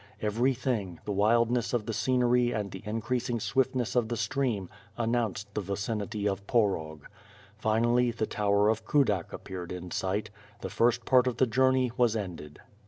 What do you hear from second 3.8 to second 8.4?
of the stream announced the vicinity of Porog. Finally the